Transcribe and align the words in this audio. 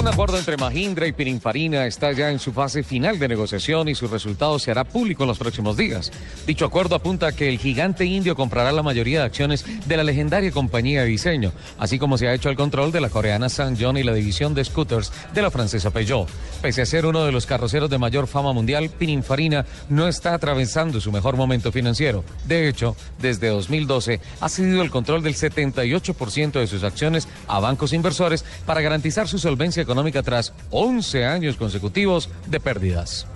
Un 0.00 0.08
acuerdo 0.08 0.38
entre 0.38 0.56
Mahindra 0.56 1.06
y 1.06 1.12
Pininfarina 1.12 1.84
está 1.84 2.12
ya 2.12 2.30
en 2.30 2.38
su 2.38 2.54
fase 2.54 2.82
final 2.82 3.18
de 3.18 3.28
negociación 3.28 3.86
y 3.90 3.94
su 3.94 4.08
resultado 4.08 4.58
se 4.58 4.70
hará 4.70 4.84
público 4.84 5.24
en 5.24 5.28
los 5.28 5.38
próximos 5.38 5.76
días. 5.76 6.10
Dicho 6.46 6.64
acuerdo 6.64 6.94
apunta 6.94 7.26
a 7.26 7.32
que 7.32 7.50
el 7.50 7.58
gigante 7.58 8.06
indio 8.06 8.34
comprará 8.34 8.72
la 8.72 8.82
mayoría 8.82 9.18
de 9.18 9.26
acciones 9.26 9.62
de 9.86 9.96
la 9.98 10.02
legendaria 10.02 10.52
compañía 10.52 11.02
de 11.02 11.08
diseño, 11.08 11.52
así 11.78 11.98
como 11.98 12.16
se 12.16 12.28
ha 12.28 12.32
hecho 12.32 12.48
el 12.48 12.56
control 12.56 12.92
de 12.92 13.02
la 13.02 13.10
coreana 13.10 13.48
John 13.78 13.98
y 13.98 14.02
la 14.02 14.14
división 14.14 14.54
de 14.54 14.64
scooters 14.64 15.12
de 15.34 15.42
la 15.42 15.50
francesa 15.50 15.90
Peugeot. 15.90 16.30
Pese 16.62 16.80
a 16.80 16.86
ser 16.86 17.04
uno 17.04 17.26
de 17.26 17.32
los 17.32 17.44
carroceros 17.44 17.90
de 17.90 17.98
mayor 17.98 18.26
fama 18.26 18.54
mundial, 18.54 18.88
Pininfarina 18.88 19.66
no 19.90 20.08
está 20.08 20.32
atravesando 20.32 20.98
su 21.02 21.12
mejor 21.12 21.36
momento 21.36 21.72
financiero. 21.72 22.24
De 22.48 22.70
hecho, 22.70 22.96
desde 23.18 23.48
2012 23.48 24.18
ha 24.40 24.48
cedido 24.48 24.80
el 24.80 24.90
control 24.90 25.22
del 25.22 25.34
78% 25.34 26.52
de 26.52 26.66
sus 26.66 26.84
acciones 26.84 27.28
a 27.46 27.60
bancos 27.60 27.92
inversores 27.92 28.46
para 28.64 28.80
garantizar 28.80 29.28
su 29.28 29.38
solvencia 29.38 29.84
económica 29.90 30.22
tras 30.22 30.52
11 30.70 31.24
años 31.24 31.56
consecutivos 31.56 32.28
de 32.46 32.60
pérdidas. 32.60 33.26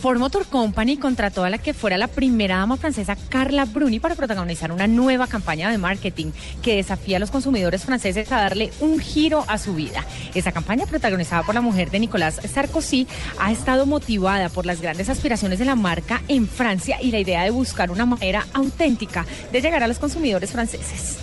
Ford 0.00 0.18
Motor 0.18 0.46
Company 0.46 0.96
contrató 0.96 1.44
a 1.44 1.50
la 1.50 1.58
que 1.58 1.74
fuera 1.74 1.98
la 1.98 2.06
primera 2.06 2.58
dama 2.58 2.76
francesa 2.76 3.16
Carla 3.28 3.64
Bruni 3.64 3.98
para 3.98 4.14
protagonizar 4.14 4.72
una 4.72 4.86
nueva 4.86 5.26
campaña 5.26 5.70
de 5.70 5.78
marketing 5.78 6.32
que 6.62 6.76
desafía 6.76 7.16
a 7.16 7.20
los 7.20 7.30
consumidores 7.30 7.84
franceses 7.84 8.30
a 8.32 8.36
darle 8.36 8.70
un 8.80 9.00
giro 9.00 9.44
a 9.48 9.58
su 9.58 9.74
vida. 9.74 10.04
Esa 10.34 10.52
campaña, 10.52 10.86
protagonizada 10.86 11.42
por 11.42 11.54
la 11.54 11.60
mujer 11.60 11.90
de 11.90 11.98
Nicolás 11.98 12.40
Sarkozy, 12.42 13.06
ha 13.38 13.52
estado 13.52 13.84
motivada 13.84 14.48
por 14.48 14.64
las 14.64 14.80
grandes 14.80 15.10
aspiraciones 15.10 15.58
de 15.58 15.64
la 15.64 15.74
marca 15.74 16.22
en 16.28 16.48
Francia 16.48 16.98
y 17.02 17.10
la 17.10 17.18
idea 17.18 17.42
de 17.42 17.50
buscar 17.50 17.90
una 17.90 18.06
manera 18.06 18.46
auténtica 18.54 19.26
de 19.52 19.60
llegar 19.60 19.82
a 19.82 19.88
los 19.88 19.98
consumidores 19.98 20.52
franceses. 20.52 21.18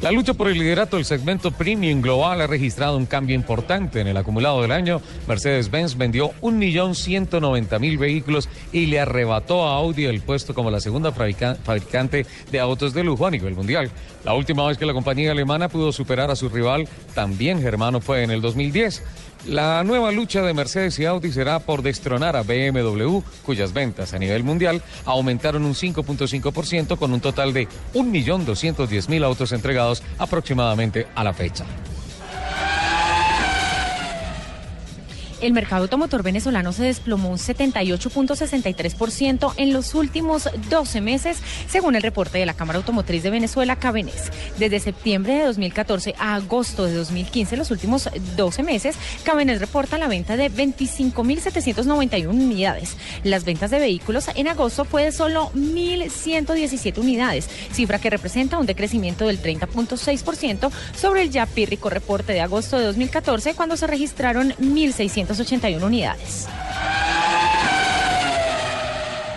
La 0.00 0.12
lucha 0.12 0.32
por 0.32 0.46
el 0.46 0.56
liderato 0.56 0.94
del 0.94 1.04
segmento 1.04 1.50
premium 1.50 2.00
global 2.00 2.40
ha 2.40 2.46
registrado 2.46 2.96
un 2.96 3.06
cambio 3.06 3.34
importante 3.34 4.00
en 4.00 4.06
el 4.06 4.16
acumulado 4.16 4.62
del 4.62 4.70
año. 4.70 5.02
Mercedes-Benz 5.26 5.96
vendió 5.96 6.30
1.190.000 6.40 7.98
vehículos 7.98 8.48
y 8.70 8.86
le 8.86 9.00
arrebató 9.00 9.66
a 9.66 9.74
Audi 9.74 10.04
el 10.04 10.20
puesto 10.20 10.54
como 10.54 10.70
la 10.70 10.78
segunda 10.78 11.10
fabricante 11.10 12.26
de 12.52 12.60
autos 12.60 12.94
de 12.94 13.02
lujo 13.02 13.26
a 13.26 13.32
nivel 13.32 13.56
mundial. 13.56 13.90
La 14.24 14.34
última 14.34 14.64
vez 14.68 14.78
que 14.78 14.86
la 14.86 14.92
compañía 14.92 15.32
alemana 15.32 15.68
pudo 15.68 15.90
superar 15.90 16.30
a 16.30 16.36
su 16.36 16.48
rival, 16.48 16.88
también 17.16 17.60
germano, 17.60 18.00
fue 18.00 18.22
en 18.22 18.30
el 18.30 18.40
2010. 18.40 19.02
La 19.46 19.82
nueva 19.84 20.10
lucha 20.10 20.42
de 20.42 20.52
Mercedes 20.52 20.98
y 20.98 21.04
Audi 21.04 21.32
será 21.32 21.58
por 21.60 21.82
destronar 21.82 22.36
a 22.36 22.42
BMW, 22.42 23.20
cuyas 23.44 23.72
ventas 23.72 24.12
a 24.12 24.18
nivel 24.18 24.44
mundial 24.44 24.82
aumentaron 25.04 25.64
un 25.64 25.74
5.5% 25.74 26.98
con 26.98 27.12
un 27.12 27.20
total 27.20 27.52
de 27.52 27.68
1.210.000 27.94 29.24
autos 29.24 29.52
entregados 29.52 30.02
aproximadamente 30.18 31.06
a 31.14 31.24
la 31.24 31.32
fecha. 31.32 31.64
El 35.40 35.52
mercado 35.52 35.82
automotor 35.82 36.22
venezolano 36.22 36.72
se 36.72 36.84
desplomó 36.84 37.30
un 37.30 37.38
78.63% 37.38 39.54
en 39.56 39.72
los 39.72 39.94
últimos 39.94 40.48
12 40.68 41.00
meses, 41.00 41.38
según 41.68 41.94
el 41.94 42.02
reporte 42.02 42.38
de 42.38 42.46
la 42.46 42.54
Cámara 42.54 42.78
Automotriz 42.78 43.22
de 43.22 43.30
Venezuela, 43.30 43.76
Cabenes. 43.76 44.30
Desde 44.58 44.80
septiembre 44.80 45.34
de 45.34 45.44
2014 45.44 46.14
a 46.18 46.34
agosto 46.34 46.86
de 46.86 46.94
2015, 46.94 47.56
los 47.56 47.70
últimos 47.70 48.08
12 48.36 48.62
meses, 48.62 48.96
Cabenes 49.24 49.60
reporta 49.60 49.98
la 49.98 50.08
venta 50.08 50.36
de 50.36 50.50
25.791 50.50 52.28
unidades. 52.28 52.96
Las 53.24 53.44
ventas 53.44 53.70
de 53.70 53.78
vehículos 53.78 54.26
en 54.34 54.48
agosto 54.48 54.84
fue 54.84 55.04
de 55.04 55.12
solo 55.12 55.50
1.117 55.54 56.98
unidades, 56.98 57.48
cifra 57.72 57.98
que 57.98 58.10
representa 58.10 58.58
un 58.58 58.66
decrecimiento 58.66 59.26
del 59.26 59.40
30.6% 59.40 60.70
sobre 60.96 61.22
el 61.22 61.30
ya 61.30 61.46
pírrico 61.46 61.90
reporte 61.90 62.32
de 62.32 62.40
agosto 62.40 62.78
de 62.78 62.84
2014, 62.84 63.54
cuando 63.54 63.76
se 63.76 63.86
registraron 63.86 64.52
1.600 64.54 65.27
281 65.28 65.84
unidades. 65.84 66.48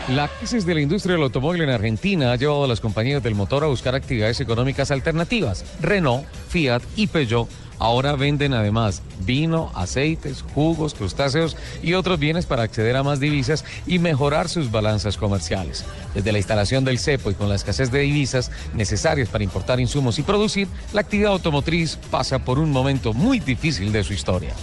La 0.09 0.28
crisis 0.28 0.66
de 0.66 0.74
la 0.74 0.81
industria 0.81 1.13
del 1.13 1.24
automóvil 1.24 1.62
en 1.62 1.69
Argentina 1.69 2.31
ha 2.31 2.35
llevado 2.35 2.63
a 2.63 2.68
las 2.68 2.81
compañías 2.81 3.22
del 3.24 3.35
motor 3.35 3.63
a 3.63 3.68
buscar 3.68 3.96
actividades 3.96 4.41
económicas 4.41 4.91
alternativas. 4.91 5.63
Renault, 5.79 6.25
Fiat 6.50 6.81
y 6.96 7.07
Peugeot 7.07 7.47
ahora 7.79 8.16
venden 8.16 8.53
además 8.53 9.02
vino, 9.25 9.72
aceites, 9.74 10.44
jugos, 10.53 10.94
crustáceos 10.96 11.56
y 11.81 11.94
otros 11.94 12.19
bienes 12.19 12.46
para 12.46 12.63
acceder 12.63 12.96
a 12.96 13.03
más 13.03 13.19
divisas 13.19 13.63
y 13.88 14.00
mejorar 14.00 14.50
sus 14.50 14.69
balanzas 14.69 15.18
comerciales. 15.18 15.85
Desde 16.13 16.31
la 16.31 16.40
instalación 16.40 16.84
del 16.84 17.00
cepo 17.00 17.31
y 17.31 17.35
con 17.35 17.47
la 17.47 17.56
escasez 17.56 17.90
de 17.91 18.00
divisas 18.00 18.52
necesarias 18.73 19.29
para 19.29 19.44
importar 19.44 19.79
insumos 19.79 20.19
y 20.19 20.23
producir, 20.23 20.68
la 20.94 21.02
actividad 21.02 21.31
automotriz 21.31 21.97
pasa 22.09 22.40
por 22.40 22.59
un 22.59 22.72
momento 22.72 23.13
muy 23.13 23.40
difícil 23.40 23.91
de 23.91 24.03
su 24.03 24.13
historia. 24.13 24.53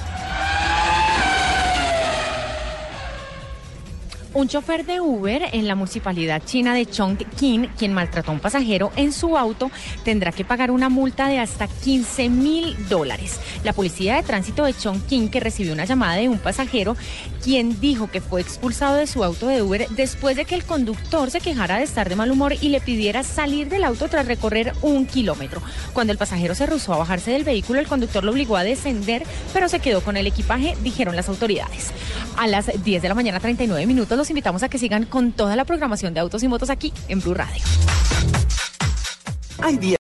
Un 4.35 4.47
chofer 4.47 4.85
de 4.85 5.01
Uber 5.01 5.49
en 5.53 5.67
la 5.67 5.75
municipalidad 5.75 6.43
china 6.45 6.75
de 6.75 6.85
Chongqing, 6.85 7.71
quien 7.79 7.95
maltrató 7.95 8.31
a 8.31 8.35
un 8.35 8.41
pasajero 8.41 8.93
en 8.95 9.13
su 9.15 9.39
auto, 9.39 9.71
tendrá 10.05 10.33
que 10.33 10.45
pagar 10.45 10.71
una 10.71 10.91
multa 10.91 11.29
de 11.29 11.39
hasta 11.39 11.67
15 11.67 12.29
mil 12.29 12.89
dólares. 12.89 13.41
La 13.65 13.73
policía 13.73 14.17
de 14.17 14.23
tránsito 14.23 14.65
de 14.65 14.75
Chongqing, 14.75 15.31
que 15.31 15.41
recibió 15.41 15.73
una 15.73 15.87
llamada 15.87 16.17
de 16.17 16.29
un 16.29 16.39
pasajero, 16.39 16.95
quien 17.43 17.81
dijo 17.81 18.11
que 18.11 18.21
fue 18.21 18.43
expulsado 18.43 18.97
de 18.97 19.07
su 19.07 19.25
auto 19.25 19.49
de 19.49 19.63
Uber 19.63 19.89
después 19.91 20.37
de 20.37 20.45
que 20.45 20.55
el 20.55 20.65
conductor 20.65 21.31
se 21.31 21.41
quejara 21.41 21.79
de 21.79 21.85
estar 21.85 22.11
de 22.11 22.17
mal 22.17 22.31
humor 22.31 22.53
y 22.61 22.69
le 22.69 22.83
pidiera 22.83 23.23
salir 23.23 23.71
del 23.71 23.85
auto 23.85 24.09
tras 24.09 24.27
recorrer 24.27 24.75
un 24.83 25.07
kilómetro. 25.07 25.63
Cuando 25.95 26.13
el 26.13 26.19
pasajero 26.19 26.55
se 26.55 26.67
rehusó 26.67 26.93
a 26.93 26.99
bajarse 26.99 27.31
del 27.31 27.45
vehículo, 27.45 27.81
el 27.81 27.89
conductor 27.89 28.23
lo 28.25 28.33
obligó 28.33 28.59
a 28.59 28.63
descender, 28.63 29.23
pero 29.55 29.71
se 29.71 29.81
quedó 29.81 30.03
con 30.03 30.19
el 30.19 30.27
equipaje, 30.27 30.77
dijeron 30.83 31.17
las 31.17 31.31
autoridades. 31.31 31.93
A 32.37 32.47
las 32.47 32.67
10 32.85 33.03
de 33.03 33.09
la 33.09 33.15
mañana, 33.15 33.41
39 33.41 33.87
minutos, 33.87 34.19
invitamos 34.31 34.63
a 34.63 34.69
que 34.69 34.79
sigan 34.79 35.05
con 35.05 35.33
toda 35.33 35.57
la 35.57 35.65
programación 35.65 36.15
de 36.15 36.21
autos 36.21 36.43
y 36.43 36.49
motos 36.49 36.71
aquí 36.71 36.93
en 37.09 37.21
Blue 37.21 37.35
Radio. 37.35 37.63
Hay 39.61 39.77
días 39.77 39.97